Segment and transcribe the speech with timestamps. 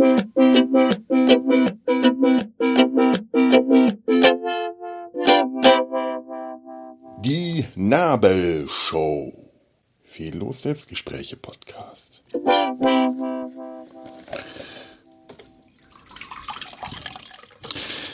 [0.00, 0.06] Die
[7.74, 9.34] Nabelshow.
[10.02, 12.22] Fehllos Selbstgespräche Podcast.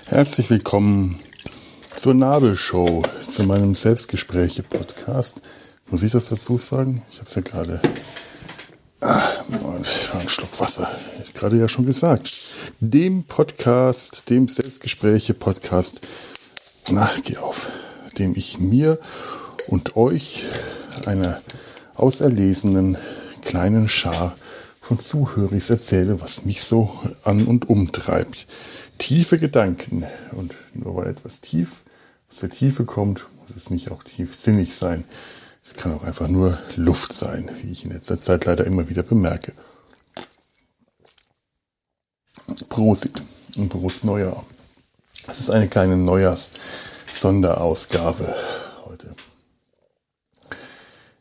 [0.06, 1.20] Herzlich willkommen
[1.95, 5.42] zur Nabelshow, zu meinem Selbstgespräche Podcast.
[5.88, 7.05] Muss ich das dazu sagen?
[7.12, 7.80] Ich habe es ja gerade.
[10.26, 10.90] Ah, ein Schluck Wasser.
[11.24, 12.28] Ich gerade ja schon gesagt.
[12.80, 16.00] Dem Podcast, dem Selbstgespräche Podcast.
[16.90, 17.70] Na, geh auf.
[18.18, 18.98] Dem ich mir
[19.68, 20.46] und euch
[21.04, 21.40] einer
[21.94, 22.98] auserlesenen
[23.42, 24.36] kleinen Schar
[24.80, 26.90] von Zuhörern erzähle, was mich so
[27.22, 28.48] an und umtreibt.
[28.98, 30.06] Tiefe Gedanken.
[30.32, 31.84] Und nur weil etwas tief
[32.28, 35.04] aus der Tiefe kommt, muss es nicht auch tiefsinnig sein.
[35.62, 39.04] Es kann auch einfach nur Luft sein, wie ich in letzter Zeit leider immer wieder
[39.04, 39.52] bemerke.
[42.69, 43.22] Prosit
[43.56, 44.44] und Prost Neujahr.
[45.27, 48.34] Das ist eine kleine Neujahrs-Sonderausgabe
[48.84, 49.16] heute.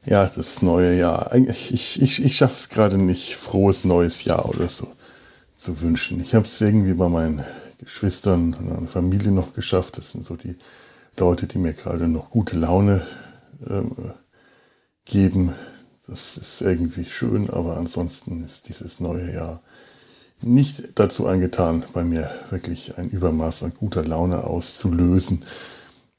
[0.06, 1.34] Ja, das neue Jahr.
[1.34, 4.88] Ich, ich, ich, ich schaffe es gerade nicht, frohes neues Jahr oder so
[5.58, 6.22] zu wünschen.
[6.22, 7.44] Ich habe es irgendwie bei meinen
[7.80, 9.98] Geschwistern und meiner Familie noch geschafft.
[9.98, 10.56] Das sind so die
[11.18, 13.02] Leute, die mir gerade noch gute Laune
[13.68, 14.14] ähm,
[15.06, 15.56] geben.
[16.08, 19.59] Das ist irgendwie schön, aber ansonsten ist dieses neue Jahr
[20.41, 25.41] nicht dazu angetan, bei mir wirklich ein Übermaß an guter Laune auszulösen.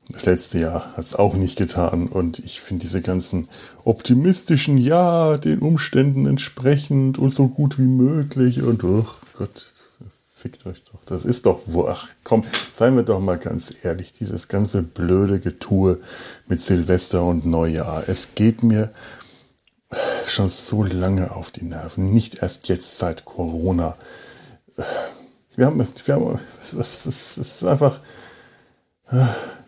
[0.09, 3.49] Das letzte Jahr hat es auch nicht getan und ich finde diese ganzen
[3.85, 9.07] optimistischen, ja, den Umständen entsprechend und so gut wie möglich und oh
[9.37, 9.73] Gott,
[10.33, 11.03] fickt euch doch.
[11.07, 15.41] Das ist doch, wo, ach komm, seien wir doch mal ganz ehrlich, dieses ganze blöde
[15.41, 15.99] Getue
[16.47, 18.93] mit Silvester und Neujahr, es geht mir
[20.27, 23.97] schon so lange auf die Nerven, nicht erst jetzt seit Corona.
[25.57, 28.01] Wir haben, wir haben, es ist einfach,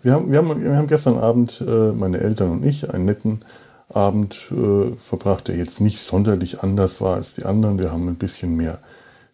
[0.03, 3.45] wir haben, wir haben, wir haben gestern Abend, äh, meine Eltern und ich, einen netten
[3.89, 7.79] Abend äh, verbracht, der jetzt nicht sonderlich anders war als die anderen.
[7.79, 8.81] Wir haben ein bisschen mehr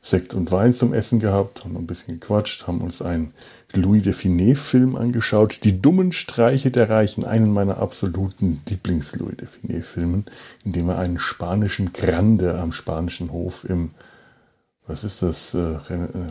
[0.00, 3.32] Sekt und Wein zum Essen gehabt, haben ein bisschen gequatscht, haben uns einen
[3.76, 5.64] Louis de Finet-Film angeschaut.
[5.64, 10.24] Die dummen Streiche der Reichen, einen meiner absoluten Lieblings-Louis de Finet-Filmen,
[10.64, 13.90] in dem er einen spanischen Grande am spanischen Hof im,
[14.86, 15.78] was ist das, äh,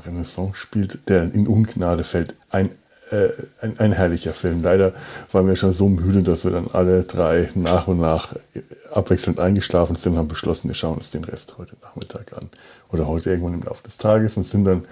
[0.06, 2.36] Renaissance spielt, der in Ungnade fällt.
[2.50, 2.70] Ein
[3.14, 3.30] äh,
[3.62, 4.64] ein, ein, herrlicher Film.
[4.64, 4.94] Leider
[5.32, 8.34] waren wir schon so müde, dass wir dann alle drei nach und nach
[8.92, 12.50] abwechselnd eingeschlafen sind, haben beschlossen, wir schauen uns den Rest heute Nachmittag an
[12.92, 14.86] oder heute irgendwann im Laufe des Tages und sind dann,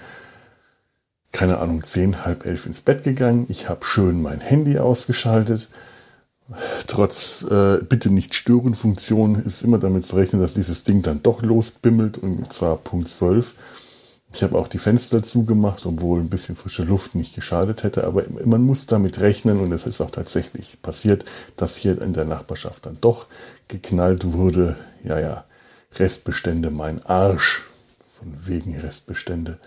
[1.31, 3.46] keine Ahnung, zehn, halb elf ins Bett gegangen.
[3.50, 5.69] Ich habe schön mein Handy ausgeschaltet.
[6.88, 11.24] Trotz äh, bitte nicht stören Funktion ist immer damit zu rechnen, dass dieses Ding dann
[11.24, 13.53] doch losbimmelt und zwar Punkt 12.
[14.34, 18.06] Ich habe auch die Fenster zugemacht, obwohl ein bisschen frische Luft nicht geschadet hätte.
[18.06, 21.25] Aber man muss damit rechnen, und es ist auch tatsächlich passiert,
[21.58, 23.28] dass hier in der Nachbarschaft dann doch
[23.68, 24.78] geknallt wurde.
[25.03, 25.44] Ja, ja,
[25.96, 27.66] Restbestände, mein Arsch.
[28.18, 29.58] Von wegen Restbestände.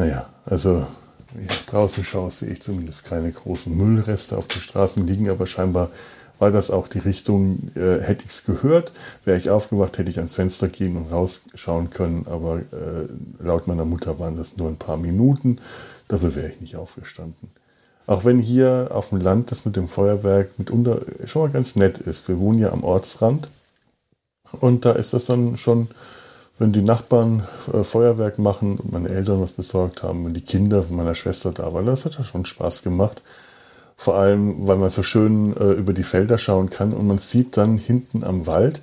[0.00, 0.86] Naja, also
[1.34, 5.46] wenn ich draußen schaue, sehe ich zumindest keine großen Müllreste auf den Straßen liegen, aber
[5.46, 5.90] scheinbar
[6.38, 8.94] war das auch die Richtung, äh, hätte ich es gehört,
[9.26, 13.08] wäre ich aufgewacht, hätte ich ans Fenster gehen und rausschauen können, aber äh,
[13.40, 15.58] laut meiner Mutter waren das nur ein paar Minuten,
[16.08, 17.50] dafür wäre ich nicht aufgestanden.
[18.06, 21.98] Auch wenn hier auf dem Land das mit dem Feuerwerk mitunter schon mal ganz nett
[21.98, 22.26] ist.
[22.26, 23.48] Wir wohnen ja am Ortsrand
[24.60, 25.88] und da ist das dann schon,
[26.60, 30.82] wenn die Nachbarn äh, Feuerwerk machen und meine Eltern was besorgt haben, wenn die Kinder
[30.84, 33.22] von meiner Schwester da waren, das hat ja schon Spaß gemacht.
[33.96, 37.56] Vor allem, weil man so schön äh, über die Felder schauen kann und man sieht
[37.56, 38.82] dann hinten am Wald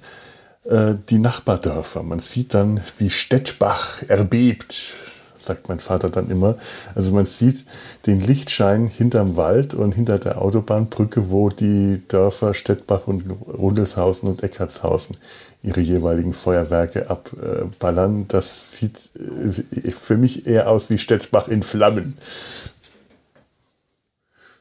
[0.65, 2.01] äh, die Nachbardörfer.
[2.01, 4.94] Man sieht dann, wie Stettbach erbebt,
[5.40, 6.58] sagt mein Vater dann immer.
[6.96, 7.66] Also man sieht
[8.06, 14.44] den Lichtschein hinterm Wald und hinter der Autobahnbrücke, wo die Dörfer Stettbach und Rundelshausen und
[14.44, 15.18] Eckartshausen
[15.63, 18.28] ihre jeweiligen Feuerwerke abballern.
[18.28, 22.18] Das sieht äh, für mich eher aus wie Stettbach in Flammen.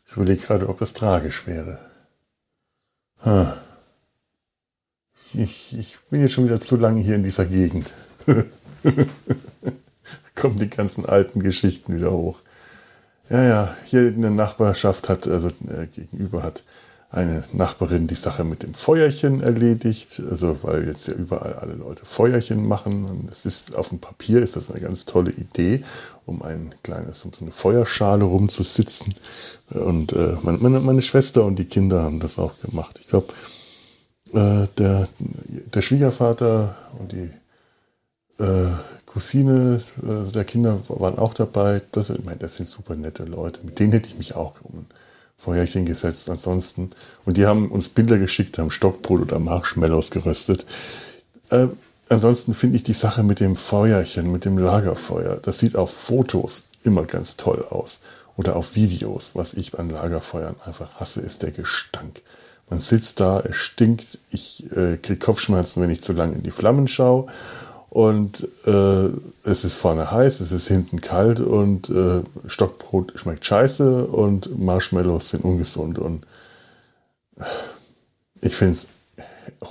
[0.09, 1.79] Ich überlege gerade, ob das tragisch wäre.
[5.35, 7.93] Ich, ich bin jetzt schon wieder zu lange hier in dieser Gegend.
[10.37, 12.43] Kommen die ganzen alten Geschichten wieder hoch.
[13.29, 16.63] Ja, ja, hier in der Nachbarschaft hat, also äh, gegenüber hat
[17.11, 22.05] eine Nachbarin die Sache mit dem Feuerchen erledigt, also weil jetzt ja überall alle Leute
[22.05, 25.83] Feuerchen machen und es ist auf dem Papier ist das eine ganz tolle Idee,
[26.27, 29.15] um ein kleines, um so eine Feuerschale rumzusitzen
[29.71, 33.01] und äh, meine, meine Schwester und die Kinder haben das auch gemacht.
[33.01, 33.33] Ich glaube,
[34.33, 35.09] äh, der,
[35.73, 37.31] der Schwiegervater und die
[38.39, 38.69] äh,
[39.07, 41.83] Cousine äh, der Kinder waren auch dabei.
[41.93, 43.61] Das, ich meine, das sind super nette Leute.
[43.65, 44.87] Mit denen hätte ich mich auch um ein
[45.39, 46.29] Feuerchen gesetzt.
[46.29, 46.91] Ansonsten.
[47.25, 50.67] Und die haben uns Bilder geschickt, haben Stockbrot oder Marshmallows geröstet.
[51.51, 51.69] Äh,
[52.09, 56.67] ansonsten finde ich die Sache mit dem Feuerchen, mit dem Lagerfeuer, das sieht auf Fotos
[56.83, 58.01] immer ganz toll aus.
[58.37, 59.31] Oder auf Videos.
[59.35, 62.23] Was ich an Lagerfeuern einfach hasse, ist der Gestank.
[62.69, 64.19] Man sitzt da, es stinkt.
[64.31, 67.27] Ich äh, kriege Kopfschmerzen, wenn ich zu lange in die Flammen schaue.
[67.97, 69.09] Und äh,
[69.45, 75.31] es ist vorne heiß, es ist hinten kalt und äh, Stockbrot schmeckt scheiße und Marshmallows
[75.31, 75.99] sind ungesund.
[75.99, 76.27] Und
[78.43, 78.89] ich finde es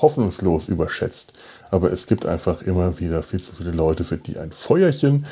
[0.02, 1.34] hoffnungslos überschätzt.
[1.70, 5.28] Aber es gibt einfach immer wieder viel zu viele Leute, für die ein Feuerchen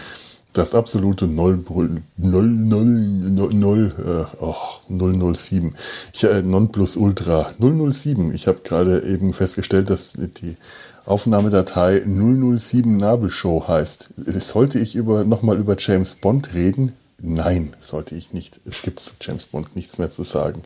[0.54, 5.76] das absolute 0, 0, 0, 0, äh, oh, 007.
[6.14, 8.34] Ich, äh, Nonplusultra 007.
[8.34, 10.58] Ich habe gerade eben festgestellt, dass die
[11.06, 14.14] Aufnahmedatei 007 Nabelshow heißt.
[14.26, 16.94] Sollte ich über, nochmal über James Bond reden?
[17.22, 18.62] Nein, sollte ich nicht.
[18.66, 20.62] Es gibt zu James Bond nichts mehr zu sagen.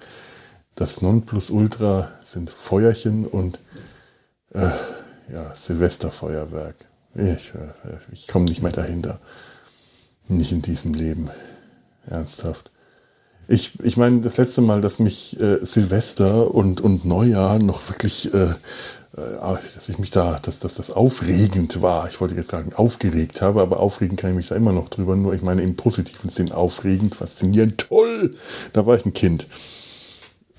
[0.75, 3.62] Das Nonplusultra sind Feuerchen und
[4.54, 4.69] äh,
[5.31, 6.75] ja, Silvesterfeuerwerk.
[7.16, 9.19] Ich, äh, ich komme nicht mehr dahinter.
[10.27, 11.29] Nicht in diesem Leben.
[12.09, 12.71] Ernsthaft.
[13.47, 18.33] Ich, ich meine, das letzte Mal, dass mich äh, Silvester und, und Neujahr noch wirklich,
[18.33, 18.50] äh,
[19.15, 22.09] äh, dass ich mich da, dass, dass das aufregend war.
[22.09, 25.15] Ich wollte jetzt sagen, aufgeregt habe, aber aufregend kann ich mich da immer noch drüber.
[25.15, 28.35] Nur ich meine im positiven Sinn aufregend, faszinierend, toll.
[28.74, 29.47] Da war ich ein Kind.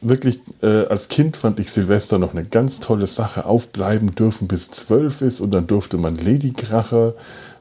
[0.01, 3.47] Wirklich, äh, als Kind fand ich Silvester noch eine ganz tolle Sache.
[3.47, 7.15] Aufbleiben dürfen bis zwölf ist und dann durfte man Ladykracher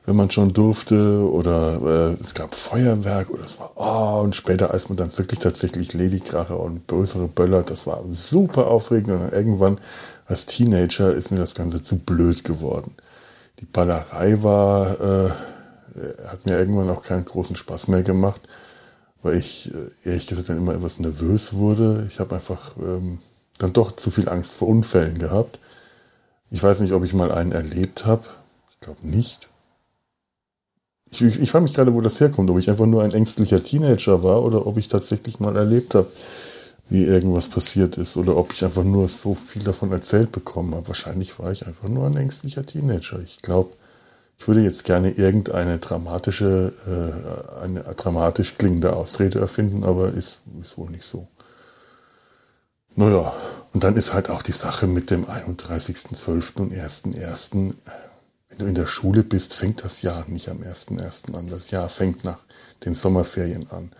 [0.07, 4.71] wenn man schon durfte, oder äh, es gab Feuerwerk oder es war, oh, und später,
[4.71, 9.33] als man dann wirklich tatsächlich Ladykracher und größere Böller, das war super aufregend und dann
[9.33, 9.79] irgendwann
[10.25, 12.95] als Teenager ist mir das Ganze zu blöd geworden.
[13.59, 15.29] Die Ballerei war, äh,
[16.25, 18.39] hat mir irgendwann auch keinen großen Spaß mehr gemacht,
[19.27, 22.05] weil ich äh, ehrlich gesagt dann immer etwas nervös wurde.
[22.07, 23.19] Ich habe einfach ähm,
[23.57, 25.59] dann doch zu viel Angst vor Unfällen gehabt.
[26.49, 28.23] Ich weiß nicht, ob ich mal einen erlebt habe.
[28.71, 29.49] Ich glaube nicht.
[31.11, 33.61] Ich, ich, ich frage mich gerade, wo das herkommt, ob ich einfach nur ein ängstlicher
[33.61, 36.07] Teenager war oder ob ich tatsächlich mal erlebt habe,
[36.89, 40.87] wie irgendwas passiert ist oder ob ich einfach nur so viel davon erzählt bekommen habe.
[40.87, 43.19] Wahrscheinlich war ich einfach nur ein ängstlicher Teenager.
[43.19, 43.71] Ich glaube,
[44.37, 50.77] ich würde jetzt gerne irgendeine dramatische, äh, eine dramatisch klingende Ausrede erfinden, aber ist, ist
[50.77, 51.27] wohl nicht so.
[52.95, 53.33] Naja,
[53.73, 56.57] und dann ist halt auch die Sache mit dem 31.12.
[56.59, 57.75] und 1.1
[58.57, 61.35] wenn du in der Schule bist, fängt das Jahr nicht am 1.1.
[61.35, 61.47] an.
[61.47, 62.39] Das Jahr fängt nach
[62.85, 63.91] den Sommerferien an.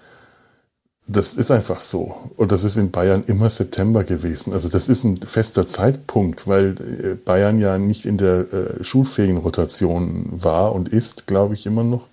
[1.09, 2.15] Das ist einfach so.
[2.36, 4.51] Und das ist in Bayern immer September gewesen.
[4.51, 10.25] Also das ist ein fester Zeitpunkt, weil äh, Bayern ja nicht in der äh, Schulferienrotation
[10.31, 12.07] war und ist, glaube ich, immer noch.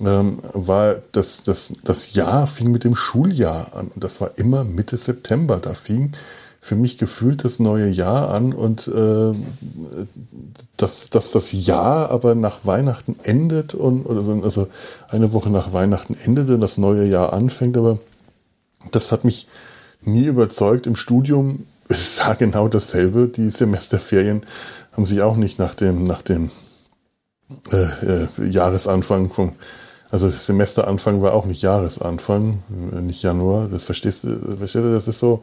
[0.00, 3.88] Ähm, war das, das, das Jahr fing mit dem Schuljahr an.
[3.88, 5.58] Und das war immer Mitte September.
[5.58, 6.12] Da fing
[6.64, 9.32] für mich gefühlt das neue Jahr an und äh,
[10.76, 14.68] dass, dass das Jahr aber nach Weihnachten endet und oder so, also
[15.08, 17.98] eine Woche nach Weihnachten endet und das neue Jahr anfängt, aber
[18.90, 19.48] das hat mich
[20.02, 20.86] nie überzeugt.
[20.86, 23.28] Im Studium es genau dasselbe.
[23.28, 24.42] Die Semesterferien
[24.92, 26.50] haben sich auch nicht nach dem, nach dem
[27.70, 29.52] äh, äh, Jahresanfang vom
[30.10, 33.68] also Semesteranfang war auch nicht Jahresanfang, nicht Januar.
[33.68, 35.40] Das verstehst du, verstehst du, das ist so,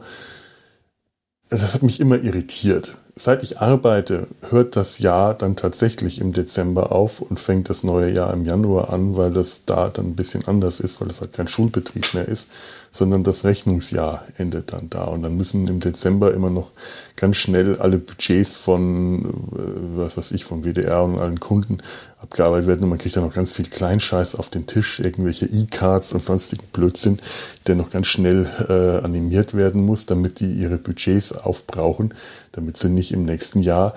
[1.50, 2.94] das hat mich immer irritiert.
[3.16, 8.10] Seit ich arbeite, hört das Jahr dann tatsächlich im Dezember auf und fängt das neue
[8.10, 11.34] Jahr im Januar an, weil das da dann ein bisschen anders ist, weil es halt
[11.34, 12.48] kein Schulbetrieb mehr ist,
[12.92, 15.04] sondern das Rechnungsjahr endet dann da.
[15.04, 16.70] Und dann müssen im Dezember immer noch
[17.16, 21.78] ganz schnell alle Budgets von, äh, was weiß ich, vom WDR und allen Kunden
[22.20, 26.12] abgearbeitet werden und man kriegt dann noch ganz viel Kleinscheiß auf den Tisch, irgendwelche E-Cards
[26.12, 27.18] und sonstigen Blödsinn,
[27.66, 32.14] der noch ganz schnell äh, animiert werden muss, damit die ihre Budgets aufbrauchen,
[32.52, 33.94] damit sie nicht im nächsten Jahr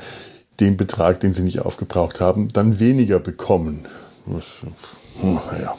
[0.60, 3.86] den Betrag, den sie nicht aufgebraucht haben, dann weniger bekommen.
[5.22, 5.76] Naja.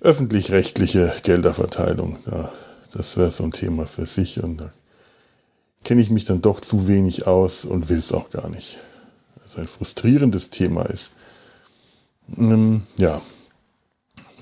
[0.00, 2.52] Öffentlich-rechtliche Gelderverteilung, ja,
[2.92, 4.72] das wäre so ein Thema für sich und da
[5.84, 8.78] kenne ich mich dann doch zu wenig aus und will es auch gar nicht
[9.56, 11.12] ein frustrierendes Thema ist.
[12.36, 13.22] Ähm, ja.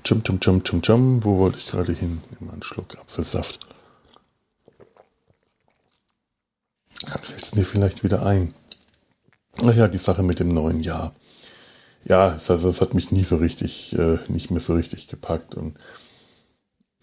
[0.03, 1.23] Chum, chum, chum, chum, chum.
[1.23, 2.21] Wo wollte ich gerade hin?
[2.39, 3.59] Immer einen Schluck Apfelsaft.
[7.01, 8.53] Dann fällt es mir vielleicht wieder ein.
[9.57, 11.13] Ach ja, die Sache mit dem neuen Jahr.
[12.05, 15.55] Ja, es, also, es hat mich nie so richtig, äh, nicht mehr so richtig gepackt.
[15.55, 15.77] Und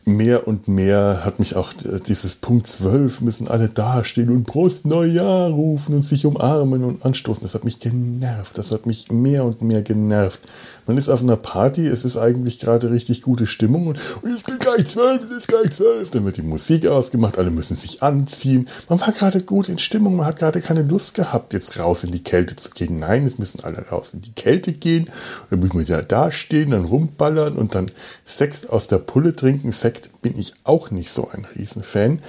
[0.06, 4.86] mehr und mehr hat mich auch äh, dieses Punkt 12 müssen alle dastehen und Prost
[4.86, 7.42] Neujahr rufen und sich umarmen und anstoßen.
[7.42, 8.58] Das hat mich genervt.
[8.58, 10.40] Das hat mich mehr und mehr genervt.
[10.86, 14.44] Man ist auf einer Party, es ist eigentlich gerade richtig gute Stimmung und, und es
[14.44, 16.10] geht gleich zwölf, es ist gleich zwölf.
[16.10, 18.68] Dann wird die Musik ausgemacht, alle müssen sich anziehen.
[18.90, 22.10] Man war gerade gut in Stimmung, man hat gerade keine Lust gehabt, jetzt raus in
[22.10, 22.98] die Kälte zu gehen.
[22.98, 25.08] Nein, es müssen alle raus in die Kälte gehen.
[25.48, 27.90] Dann muss man ja da stehen, dann rumballern und dann
[28.24, 29.72] Sekt aus der Pulle trinken.
[29.72, 32.20] Sekt bin ich auch nicht so ein Riesenfan.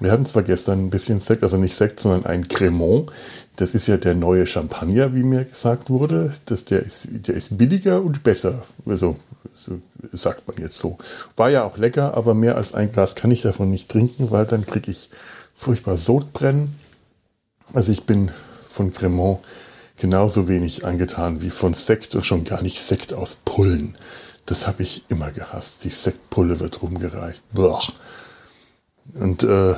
[0.00, 3.12] Wir hatten zwar gestern ein bisschen Sekt, also nicht Sekt, sondern ein Cremant.
[3.56, 6.32] Das ist ja der neue Champagner, wie mir gesagt wurde.
[6.46, 8.62] Das, der, ist, der ist billiger und besser.
[8.86, 9.16] Also,
[9.52, 9.78] so
[10.12, 10.96] sagt man jetzt so.
[11.36, 14.46] War ja auch lecker, aber mehr als ein Glas kann ich davon nicht trinken, weil
[14.46, 15.10] dann kriege ich
[15.54, 16.74] furchtbar Sodbrennen.
[17.74, 18.30] Also ich bin
[18.68, 19.40] von Cremant
[19.98, 23.96] genauso wenig angetan wie von Sekt und schon gar nicht Sekt aus Pullen.
[24.46, 25.84] Das habe ich immer gehasst.
[25.84, 27.42] Die Sektpulle wird rumgereicht.
[27.52, 27.80] Boah.
[29.14, 29.74] Und äh,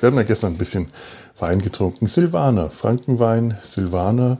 [0.00, 0.88] wir haben ja gestern ein bisschen
[1.38, 2.06] Wein getrunken.
[2.06, 4.38] Silvaner, Frankenwein, Silvaner.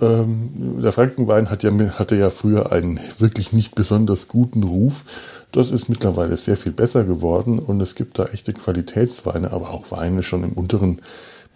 [0.00, 5.04] Ähm, der Frankenwein hat ja, hatte ja früher einen wirklich nicht besonders guten Ruf.
[5.52, 9.90] Das ist mittlerweile sehr viel besser geworden und es gibt da echte Qualitätsweine, aber auch
[9.90, 11.00] Weine schon im unteren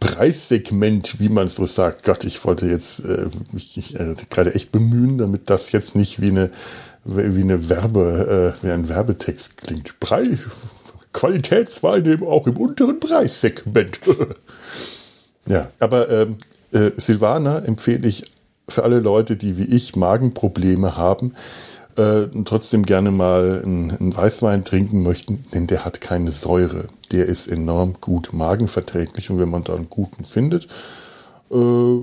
[0.00, 2.04] Preissegment, wie man so sagt.
[2.04, 6.30] Gott, ich wollte jetzt äh, mich äh, gerade echt bemühen, damit das jetzt nicht wie
[6.30, 6.50] eine
[7.04, 9.98] wie eine Werbe, äh, wie ein Werbetext klingt.
[10.00, 10.38] Preis,
[11.12, 14.00] Qualitätsweine auch im unteren Preissegment.
[15.46, 16.36] ja, aber ähm,
[16.72, 18.30] äh, Silvana empfehle ich
[18.68, 21.34] für alle Leute, die wie ich Magenprobleme haben,
[21.96, 26.86] äh, trotzdem gerne mal einen, einen, Weißwein trinken möchten, denn der hat keine Säure.
[27.10, 30.68] Der ist enorm gut magenverträglich und wenn man da einen guten findet,
[31.50, 31.98] äh,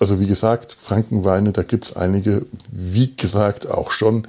[0.00, 4.26] also wie gesagt, Frankenweine, da gibt es einige, wie gesagt, auch schon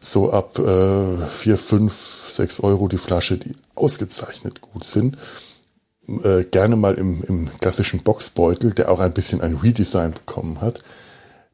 [0.00, 5.16] so ab äh, 4, 5, 6 Euro die Flasche, die ausgezeichnet gut sind.
[6.08, 10.82] Äh, gerne mal im, im klassischen Boxbeutel, der auch ein bisschen ein Redesign bekommen hat,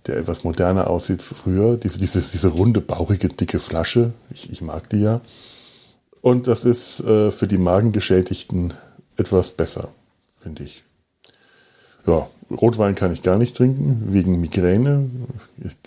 [0.06, 1.76] der etwas moderner aussieht früher.
[1.76, 5.20] Diese, diese, diese runde, bauchige, dicke Flasche, ich, ich mag die ja.
[6.20, 8.74] Und das ist äh, für die Magengeschädigten
[9.16, 9.88] etwas besser,
[10.42, 10.84] finde ich.
[12.06, 15.08] Ja, Rotwein kann ich gar nicht trinken, wegen Migräne.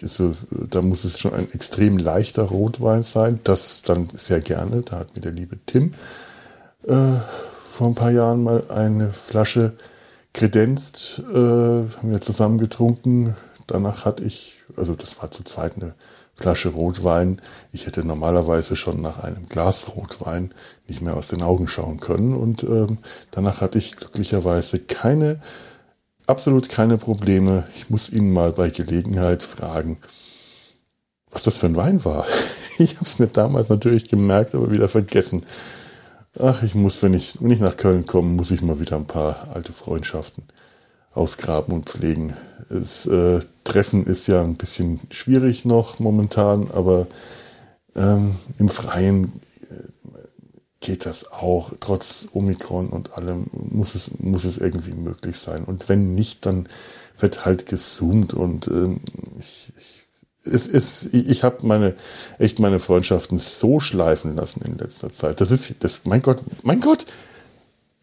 [0.02, 3.40] So, da muss es schon ein extrem leichter Rotwein sein.
[3.44, 4.82] Das dann sehr gerne.
[4.82, 5.94] Da hat mir der liebe Tim
[6.88, 7.20] äh,
[7.70, 9.74] vor ein paar Jahren mal eine Flasche
[10.34, 13.36] kredenzt, äh, haben wir zusammen getrunken.
[13.68, 15.94] Danach hatte ich, also das war zu zweit eine
[16.36, 17.42] Flasche Rotwein.
[17.72, 20.54] Ich hätte normalerweise schon nach einem Glas Rotwein
[20.88, 22.34] nicht mehr aus den Augen schauen können.
[22.36, 22.98] Und ähm,
[23.32, 25.40] danach hatte ich glücklicherweise keine
[26.28, 27.66] absolut keine Probleme.
[27.76, 29.98] Ich muss ihn mal bei Gelegenheit fragen,
[31.32, 32.26] was das für ein Wein war.
[32.78, 35.46] Ich habe es mir damals natürlich gemerkt, aber wieder vergessen.
[36.38, 39.06] Ach, ich muss, wenn ich, wenn ich nach Köln komme, muss ich mal wieder ein
[39.06, 40.44] paar alte Freundschaften
[41.14, 42.34] ausgraben und pflegen.
[42.70, 47.08] Das äh, Treffen ist ja ein bisschen schwierig noch momentan, aber
[47.96, 49.32] ähm, im Freien
[50.86, 51.72] geht das auch.
[51.80, 55.64] Trotz Omikron und allem muss es, muss es irgendwie möglich sein.
[55.64, 56.70] Und wenn nicht, dann
[57.20, 59.02] wird halt gezoomt und ähm,
[59.40, 60.04] ich, ich,
[60.44, 61.96] es ist, ich habe meine,
[62.38, 65.42] echt meine Freundschaften so schleifen lassen in letzter Zeit.
[65.42, 67.08] Das ist, das, mein Gott, mein Gott,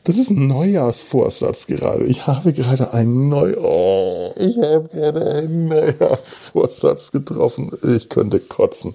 [0.03, 2.05] das ist ein Neujahrsvorsatz gerade.
[2.07, 7.71] Ich habe gerade einen Neu, oh, ich habe gerade einen Neujahrsvorsatz getroffen.
[7.95, 8.95] Ich könnte kotzen.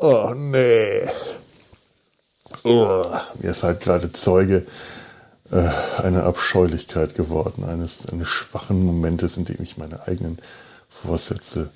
[0.00, 1.02] Oh, nee
[2.64, 3.04] oh,
[3.42, 4.66] ihr seid gerade Zeuge
[5.50, 5.68] äh,
[6.02, 10.38] einer Abscheulichkeit geworden, eines, eines schwachen Momentes, in dem ich meine eigenen
[10.88, 11.70] Vorsätze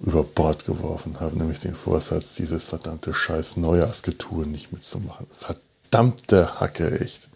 [0.00, 5.26] über Bord geworfen habe, nämlich den Vorsatz, dieses verdammte scheiß Neujahrsgetue nicht mitzumachen.
[5.32, 7.28] Verdammte Hacke, echt.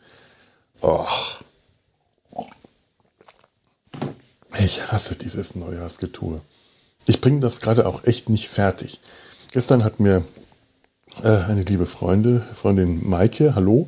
[0.81, 1.07] Oh.
[4.59, 6.41] Ich hasse dieses Neujahrsgetue.
[7.07, 9.01] Ich bringe das gerade auch echt nicht fertig.
[9.53, 10.25] Gestern hat mir
[11.25, 13.87] eine liebe Freunde, Freundin Maike, hallo.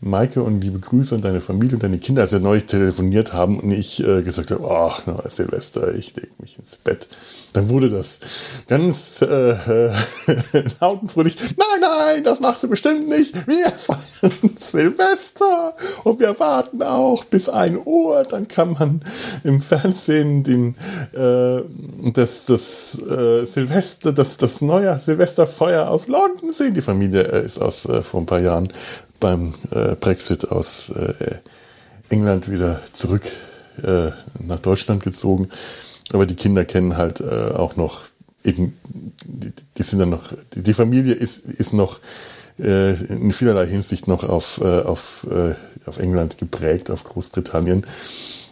[0.00, 3.58] Maike und liebe Grüße an deine Familie und deine Kinder, als wir neulich telefoniert haben
[3.58, 7.08] und ich äh, gesagt habe, ach, oh, Silvester, ich lege mich ins Bett.
[7.54, 8.18] Dann wurde das
[8.68, 9.92] ganz äh, äh,
[10.80, 13.34] laut und fröhlich, nein, nein, das machst du bestimmt nicht.
[13.46, 15.74] Wir feiern Silvester
[16.04, 18.24] und wir warten auch bis ein Uhr.
[18.24, 19.00] Dann kann man
[19.44, 20.74] im Fernsehen den,
[21.14, 21.62] äh,
[22.12, 26.74] das, das äh, Silvester, das, das neue Silvesterfeuer aus London sehen.
[26.74, 28.68] Die Familie äh, ist aus äh, vor ein paar Jahren
[29.20, 31.14] beim äh, Brexit aus äh,
[32.08, 33.22] England wieder zurück
[33.82, 35.48] äh, nach Deutschland gezogen.
[36.12, 38.04] Aber die Kinder kennen halt äh, auch noch
[38.44, 38.78] eben,
[39.24, 42.00] die, die sind dann noch, die, Familie ist, ist noch
[42.58, 45.54] äh, in vielerlei Hinsicht noch auf, äh, auf, äh,
[45.86, 47.84] auf England geprägt, auf Großbritannien.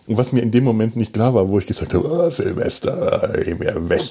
[0.06, 3.34] Und was mir in dem Moment nicht klar war, wo ich gesagt habe, oh, Silvester,
[3.34, 4.02] ey, mehr weg,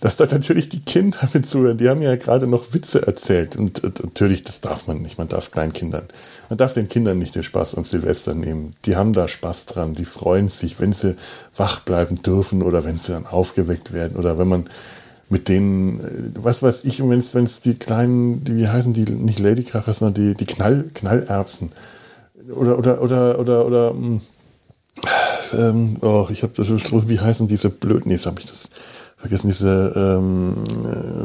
[0.00, 3.56] dass da natürlich die Kinder mit zuhören, die haben ja gerade noch Witze erzählt.
[3.56, 5.18] Und äh, natürlich, das darf man nicht.
[5.18, 6.04] Man darf Kleinkindern,
[6.48, 8.74] man darf den Kindern nicht den Spaß an Silvester nehmen.
[8.86, 11.16] Die haben da Spaß dran, die freuen sich, wenn sie
[11.54, 14.64] wach bleiben dürfen oder wenn sie dann aufgeweckt werden oder wenn man
[15.28, 19.38] mit denen, äh, was weiß ich, wenn es die kleinen, die, wie heißen die, nicht
[19.38, 21.70] Ladykracher, sondern die, die Knall, Knallerbsen
[22.54, 24.20] oder, oder, oder, oder, oder, hm,
[25.54, 28.68] ähm, oh, ich habe das, wie heißen diese blöden, jetzt habe ich das
[29.22, 30.54] vergessen, diese ähm,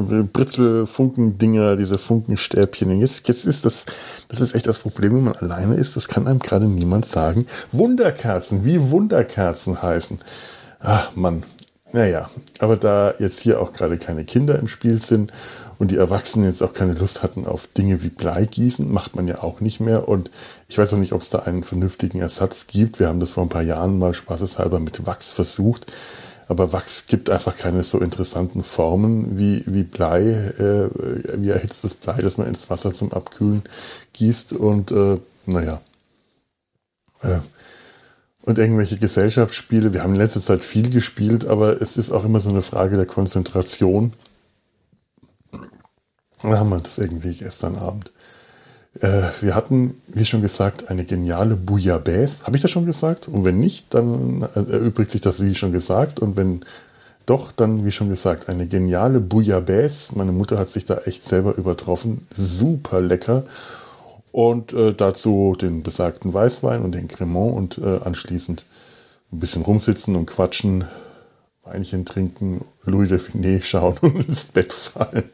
[0.08, 3.00] äh, Britzel-Funken-Dinger, diese Funkenstäbchen.
[3.00, 3.86] Jetzt, jetzt ist das,
[4.28, 7.46] das ist echt das Problem, wenn man alleine ist, das kann einem gerade niemand sagen.
[7.72, 10.20] Wunderkerzen, wie Wunderkerzen heißen.
[10.78, 11.42] Ach Mann,
[11.92, 12.28] naja,
[12.58, 15.32] aber da jetzt hier auch gerade keine Kinder im Spiel sind
[15.78, 19.42] und die Erwachsenen jetzt auch keine Lust hatten auf Dinge wie Bleigießen, macht man ja
[19.42, 20.08] auch nicht mehr.
[20.08, 20.30] Und
[20.68, 22.98] ich weiß auch nicht, ob es da einen vernünftigen Ersatz gibt.
[22.98, 25.92] Wir haben das vor ein paar Jahren mal spaßeshalber mit Wachs versucht.
[26.48, 30.88] Aber Wachs gibt einfach keine so interessanten Formen wie, wie Blei, äh,
[31.36, 33.62] wie erhitztes Blei, das man ins Wasser zum Abkühlen
[34.14, 34.54] gießt.
[34.54, 35.80] Und äh, naja,
[37.22, 37.38] äh,
[38.48, 39.92] und irgendwelche Gesellschaftsspiele.
[39.92, 42.96] Wir haben in letzter Zeit viel gespielt, aber es ist auch immer so eine Frage
[42.96, 44.14] der Konzentration.
[46.40, 48.10] Da haben wir das irgendwie gestern Abend.
[49.00, 52.44] Äh, wir hatten, wie schon gesagt, eine geniale Bouillabaisse.
[52.44, 53.28] Habe ich das schon gesagt?
[53.28, 56.18] Und wenn nicht, dann erübrigt sich das wie schon gesagt.
[56.18, 56.60] Und wenn
[57.26, 60.16] doch, dann wie schon gesagt, eine geniale Bouillabaisse.
[60.16, 62.26] Meine Mutter hat sich da echt selber übertroffen.
[62.30, 63.44] Super lecker.
[64.32, 68.66] Und äh, dazu den besagten Weißwein und den Cremant und äh, anschließend
[69.32, 70.84] ein bisschen rumsitzen und quatschen,
[71.64, 75.30] Weinchen trinken, Louis de Finet schauen und ins Bett fallen.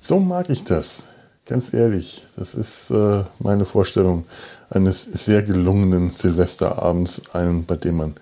[0.00, 1.08] So mag ich das.
[1.46, 4.24] Ganz ehrlich, das ist äh, meine Vorstellung
[4.68, 8.14] eines sehr gelungenen Silvesterabends, einen, bei dem man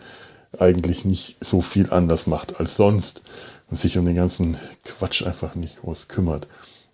[0.59, 3.23] eigentlich nicht so viel anders macht als sonst
[3.69, 6.49] und sich um den ganzen Quatsch einfach nicht groß kümmert.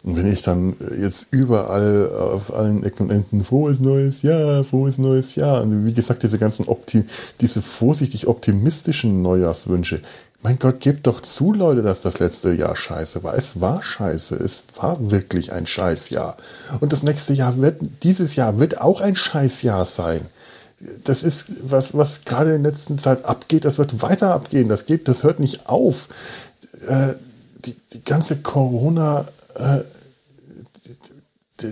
[0.05, 4.99] Und wenn ich dann jetzt überall auf allen Ecken und Enden frohes neues Jahr, frohes
[4.99, 7.05] neues Jahr, und wie gesagt, diese ganzen Opti
[7.41, 10.01] diese vorsichtig optimistischen Neujahrswünsche,
[10.45, 13.35] mein Gott, gebt doch zu, Leute, dass das letzte Jahr scheiße war.
[13.35, 14.37] Es war scheiße.
[14.37, 16.37] Es war wirklich ein Scheißjahr.
[16.81, 20.27] Und das nächste Jahr wird, dieses Jahr wird auch ein Scheißjahr sein.
[21.05, 24.69] Das ist, was, was gerade in der letzten Zeit abgeht, das wird weiter abgehen.
[24.69, 26.09] Das geht, das hört nicht auf.
[26.89, 27.15] Äh,
[27.65, 29.81] die, die ganze Corona, äh,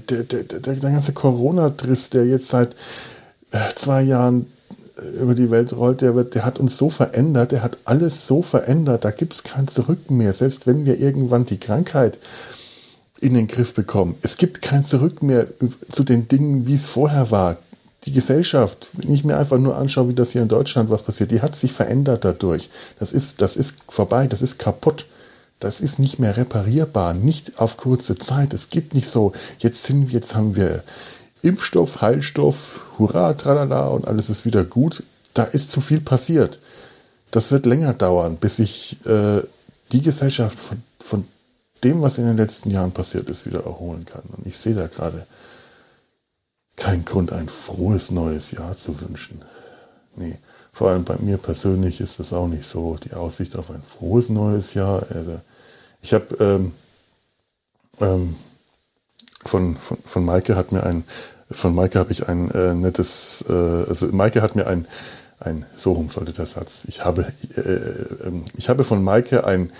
[0.01, 2.75] der, der, der, der, ganze Corona-Driss, der jetzt seit
[3.51, 4.47] äh, zwei Jahren
[4.97, 8.27] äh, über die Welt rollt, der, wird, der hat uns so verändert, der hat alles
[8.27, 12.19] so verändert, da gibt es kein Zurück mehr, selbst wenn wir irgendwann die Krankheit
[13.21, 14.17] in den Griff bekommen.
[14.23, 15.47] Es gibt kein Zurück mehr
[15.89, 17.59] zu den Dingen, wie es vorher war.
[18.05, 21.31] Die Gesellschaft, wenn ich mir einfach nur anschaue, wie das hier in Deutschland was passiert,
[21.31, 22.69] die hat sich verändert dadurch.
[22.99, 25.07] Das ist, das ist vorbei, das ist kaputt
[25.63, 28.53] das ist nicht mehr reparierbar, nicht auf kurze Zeit.
[28.53, 30.83] Es gibt nicht so, jetzt sind, jetzt haben wir
[31.43, 35.05] Impfstoff, Heilstoff, hurra, tralala und alles ist wieder gut.
[35.35, 36.59] Da ist zu viel passiert.
[37.31, 39.43] Das wird länger dauern, bis sich äh,
[39.93, 41.25] die Gesellschaft von, von
[41.85, 44.23] dem, was in den letzten Jahren passiert ist, wieder erholen kann.
[44.37, 45.27] Und ich sehe da gerade
[46.77, 49.43] keinen Grund, ein frohes neues Jahr zu wünschen.
[50.17, 50.39] Nee,
[50.73, 52.97] vor allem bei mir persönlich ist das auch nicht so.
[52.97, 55.41] Die Aussicht auf ein frohes neues Jahr, also
[56.03, 56.73] ich habe ähm,
[58.01, 58.37] ähm,
[59.45, 61.05] von, von, von Maike hat mir ein,
[61.51, 64.87] von Maike habe ich ein äh, nettes, äh, also Maike hat mir ein,
[65.41, 69.73] ein, so rum sollte der Satz, ich habe, äh, äh, ich habe von Maike ein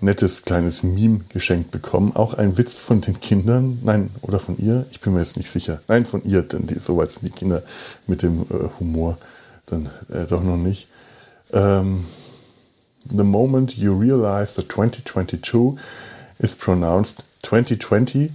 [0.00, 4.86] nettes kleines Meme geschenkt bekommen, auch ein Witz von den Kindern, nein, oder von ihr,
[4.90, 7.30] ich bin mir jetzt nicht sicher, nein, von ihr, denn die, so weit sind die
[7.30, 7.62] Kinder
[8.06, 9.18] mit dem äh, Humor
[9.66, 10.88] dann äh, doch noch nicht.
[11.52, 12.04] Ähm,
[13.06, 15.78] the moment you realize that 2022
[16.38, 18.32] is pronounced 2022.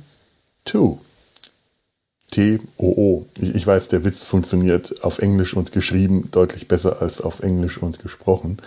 [2.31, 3.25] T-O-O.
[3.39, 7.99] Ich weiß, der Witz funktioniert auf Englisch und geschrieben deutlich besser als auf Englisch und
[7.99, 8.57] gesprochen.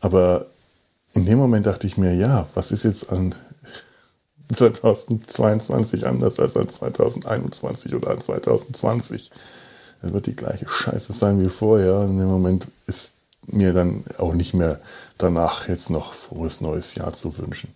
[0.00, 0.46] Aber
[1.12, 3.34] in dem Moment dachte ich mir, ja, was ist jetzt an
[4.54, 9.30] 2022 anders als an 2021 oder an 2020?
[10.00, 12.02] Das wird die gleiche Scheiße sein wie vorher.
[12.02, 13.15] In dem Moment ist
[13.46, 14.80] mir dann auch nicht mehr
[15.18, 17.70] danach jetzt noch frohes neues Jahr zu wünschen.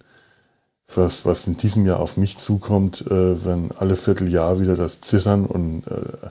[0.95, 5.47] Was, was in diesem Jahr auf mich zukommt, äh, wenn alle Vierteljahr wieder das Zittern
[5.47, 6.31] und äh,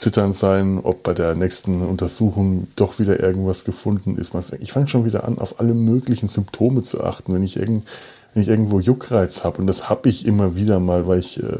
[0.00, 4.32] Zittern sein, ob bei der nächsten Untersuchung doch wieder irgendwas gefunden ist.
[4.58, 7.84] Ich fange schon wieder an, auf alle möglichen Symptome zu achten, wenn ich, irgend,
[8.32, 9.58] wenn ich irgendwo Juckreiz habe.
[9.58, 11.58] Und das habe ich immer wieder mal, weil ich äh,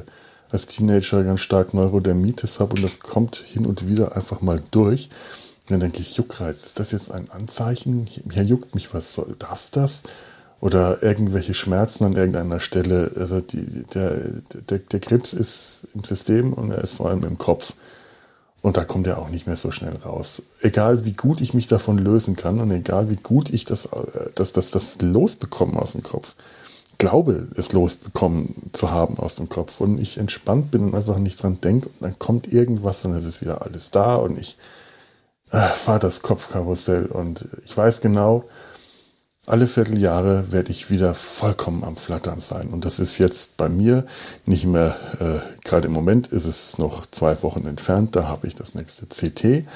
[0.50, 5.10] als Teenager ganz stark Neurodermitis habe und das kommt hin und wieder einfach mal durch.
[5.70, 8.06] Und dann denke ich, Juckreiz, ist das jetzt ein Anzeichen?
[8.06, 10.02] Hier juckt mich was, darf das?
[10.60, 13.12] Oder irgendwelche Schmerzen an irgendeiner Stelle.
[13.16, 14.20] Also die, der,
[14.68, 17.74] der, der Krebs ist im System und er ist vor allem im Kopf.
[18.62, 20.42] Und da kommt er auch nicht mehr so schnell raus.
[20.60, 24.30] Egal wie gut ich mich davon lösen kann und egal wie gut ich das, äh,
[24.34, 26.34] das, das, das losbekomme aus dem Kopf,
[26.98, 31.42] glaube, es losbekommen zu haben aus dem Kopf und ich entspannt bin und einfach nicht
[31.42, 34.58] dran denke und dann kommt irgendwas und es ist wieder alles da und ich
[35.50, 38.44] das Kopfkarussell und ich weiß genau,
[39.46, 42.68] alle Vierteljahre werde ich wieder vollkommen am Flattern sein.
[42.68, 44.06] Und das ist jetzt bei mir
[44.46, 48.54] nicht mehr, äh, gerade im Moment ist es noch zwei Wochen entfernt, da habe ich
[48.54, 49.66] das nächste CT.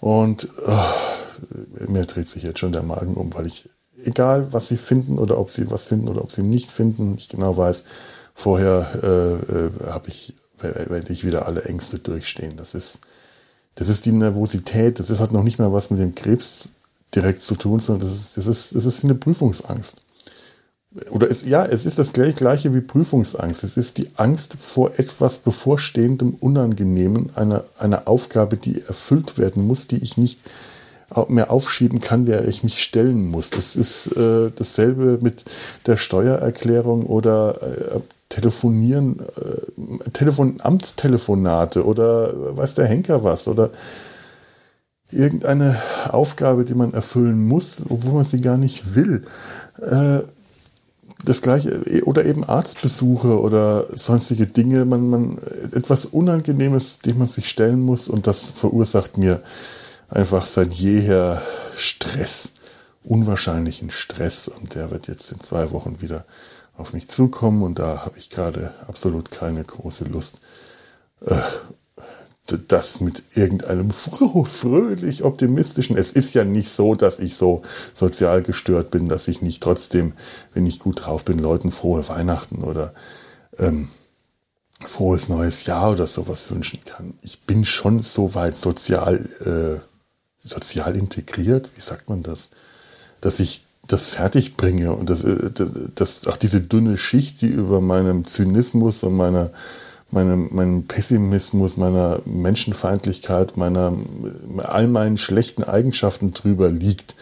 [0.00, 3.68] Und oh, mir dreht sich jetzt schon der Magen um, weil ich
[4.04, 7.28] egal was sie finden oder ob sie was finden oder ob sie nicht finden, ich
[7.28, 7.84] genau weiß,
[8.34, 12.56] vorher äh, äh, habe ich, werde ich wieder alle Ängste durchstehen.
[12.56, 13.00] Das ist,
[13.78, 16.72] das ist die Nervosität, das ist, hat noch nicht mal was mit dem Krebs
[17.14, 20.02] direkt zu tun, sondern das ist, das ist, das ist eine Prüfungsangst.
[21.10, 23.62] Oder es, ja, es ist das gleiche wie Prüfungsangst.
[23.62, 29.86] Es ist die Angst vor etwas bevorstehendem Unangenehmen, einer, einer Aufgabe, die erfüllt werden muss,
[29.86, 30.40] die ich nicht
[31.28, 33.50] mehr aufschieben kann, der ich mich stellen muss.
[33.50, 35.44] Das ist äh, dasselbe mit
[35.86, 43.70] der Steuererklärung oder äh, Telefonieren, äh, Telefon, Amtstelefonate oder weiß der Henker was oder
[45.10, 45.76] irgendeine
[46.10, 49.24] Aufgabe, die man erfüllen muss, obwohl man sie gar nicht will.
[49.80, 50.20] Äh,
[51.24, 55.38] das gleiche oder eben Arztbesuche oder sonstige Dinge, man, man
[55.72, 59.42] etwas Unangenehmes, dem man sich stellen muss und das verursacht mir
[60.08, 61.42] einfach seit jeher
[61.76, 62.52] Stress,
[63.02, 64.48] unwahrscheinlichen Stress.
[64.48, 66.24] Und der wird jetzt in zwei Wochen wieder
[66.78, 67.62] auf mich zukommen.
[67.62, 70.40] Und da habe ich gerade absolut keine große Lust,
[71.26, 71.36] äh,
[72.66, 75.98] das mit irgendeinem fröhlich optimistischen.
[75.98, 77.60] Es ist ja nicht so, dass ich so
[77.92, 80.14] sozial gestört bin, dass ich nicht trotzdem,
[80.54, 82.94] wenn ich gut drauf bin, Leuten frohe Weihnachten oder
[83.58, 83.88] ähm,
[84.80, 87.18] frohes neues Jahr oder sowas wünschen kann.
[87.20, 89.80] Ich bin schon so weit sozial äh,
[90.38, 92.50] sozial integriert, wie sagt man das,
[93.20, 97.48] dass ich das fertig bringe und das, äh, das, das auch diese dünne Schicht, die
[97.48, 99.50] über meinem Zynismus und meiner
[100.10, 103.92] meinem, meinem Pessimismus, meiner Menschenfeindlichkeit, meiner
[104.56, 107.14] all meinen schlechten Eigenschaften drüber liegt,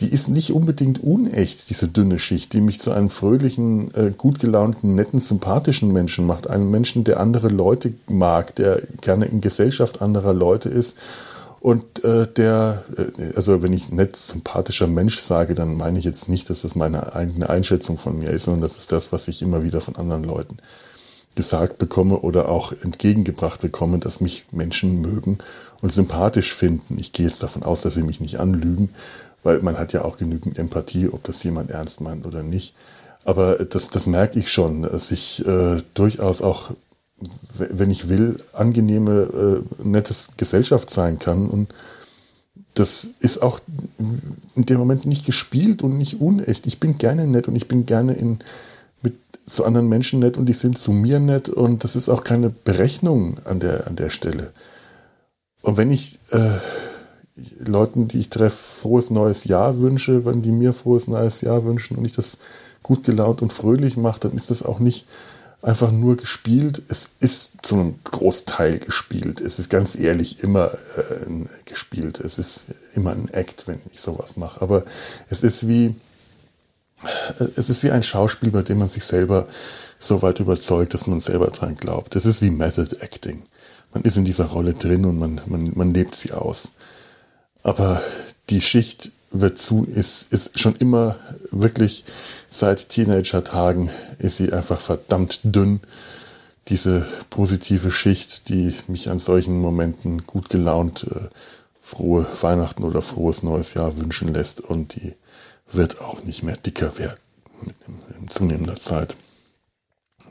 [0.00, 4.38] die ist nicht unbedingt unecht, diese dünne Schicht, die mich zu einem fröhlichen, äh, gut
[4.38, 6.48] gelaunten, netten, sympathischen Menschen macht.
[6.48, 10.98] Einem Menschen, der andere Leute mag, der gerne in Gesellschaft anderer Leute ist
[11.60, 16.28] und äh, der, äh, also wenn ich nett sympathischer Mensch sage, dann meine ich jetzt
[16.28, 19.42] nicht, dass das meine eigene Einschätzung von mir ist, sondern das ist das, was ich
[19.42, 20.58] immer wieder von anderen Leuten
[21.34, 25.38] gesagt bekomme oder auch entgegengebracht bekomme, dass mich Menschen mögen
[25.80, 26.98] und sympathisch finden.
[26.98, 28.90] Ich gehe jetzt davon aus, dass sie mich nicht anlügen,
[29.42, 32.74] weil man hat ja auch genügend Empathie, ob das jemand ernst meint oder nicht.
[33.24, 36.72] Aber das, das merke ich schon, dass ich äh, durchaus auch
[37.58, 41.46] wenn ich will, angenehme, äh, nettes Gesellschaft sein kann.
[41.46, 41.74] Und
[42.74, 43.60] das ist auch
[44.54, 46.66] in dem Moment nicht gespielt und nicht unecht.
[46.66, 48.38] Ich bin gerne nett und ich bin gerne in,
[49.02, 49.14] mit
[49.46, 52.50] zu anderen Menschen nett und die sind zu mir nett und das ist auch keine
[52.50, 54.52] Berechnung an der, an der Stelle.
[55.62, 56.58] Und wenn ich äh,
[57.64, 61.96] Leuten, die ich treffe, frohes neues Jahr wünsche, wenn die mir frohes neues Jahr wünschen
[61.96, 62.38] und ich das
[62.84, 65.06] gut gelaunt und fröhlich mache, dann ist das auch nicht
[65.62, 66.82] einfach nur gespielt.
[66.88, 69.40] Es ist zu einem Großteil gespielt.
[69.40, 72.20] Es ist ganz ehrlich immer äh, gespielt.
[72.20, 74.62] Es ist immer ein Act, wenn ich sowas mache.
[74.62, 74.84] Aber
[75.28, 75.94] es ist wie,
[77.56, 79.46] es ist wie ein Schauspiel, bei dem man sich selber
[79.98, 82.14] so weit überzeugt, dass man selber dran glaubt.
[82.14, 83.42] Es ist wie Method Acting.
[83.92, 86.72] Man ist in dieser Rolle drin und man, man, man lebt sie aus.
[87.62, 88.02] Aber
[88.48, 91.16] die Schicht wird zu, ist, ist schon immer
[91.50, 92.04] wirklich
[92.48, 95.80] seit Teenager-Tagen ist sie einfach verdammt dünn.
[96.68, 101.28] Diese positive Schicht, die mich an solchen Momenten gut gelaunt äh,
[101.80, 105.14] frohe Weihnachten oder frohes neues Jahr wünschen lässt und die
[105.72, 107.20] wird auch nicht mehr dicker werden
[107.62, 107.76] mit
[108.20, 109.16] in zunehmender Zeit.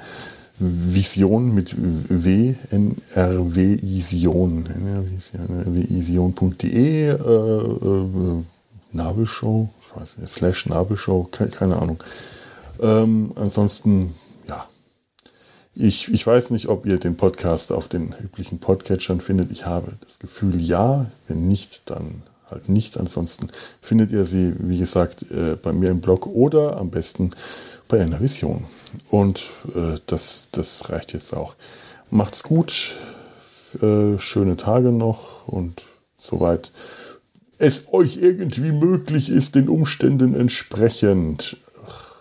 [0.60, 4.66] Vision mit W, nrvision,
[5.46, 8.42] nrvision.de, äh, äh,
[8.90, 12.02] Nabelshow, ich weiß nicht, slash Nabelshow, keine, Ahnung.
[12.80, 14.16] Ähm, ansonsten,
[14.48, 14.66] ja,
[15.76, 19.52] ich, ich weiß nicht, ob ihr den Podcast auf den üblichen Podcatchern findet.
[19.52, 21.06] Ich habe das Gefühl, ja.
[21.28, 22.98] Wenn nicht, dann halt nicht.
[22.98, 23.48] Ansonsten
[23.80, 27.30] findet ihr sie, wie gesagt, äh, bei mir im Blog oder am besten
[27.88, 28.64] bei einer Vision.
[29.10, 31.56] Und äh, das, das reicht jetzt auch.
[32.10, 32.96] Macht's gut,
[33.82, 35.82] äh, schöne Tage noch und
[36.16, 36.72] soweit
[37.58, 41.56] es euch irgendwie möglich ist, den Umständen entsprechend.
[41.84, 42.14] Ach.